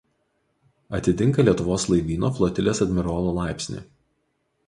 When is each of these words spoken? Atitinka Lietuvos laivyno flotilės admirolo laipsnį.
Atitinka 0.99 1.45
Lietuvos 1.49 1.85
laivyno 1.91 2.33
flotilės 2.39 2.83
admirolo 2.87 3.35
laipsnį. 3.41 3.85